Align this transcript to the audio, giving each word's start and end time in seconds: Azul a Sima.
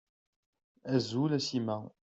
Azul 0.95 1.31
a 1.37 1.39
Sima. 1.45 1.77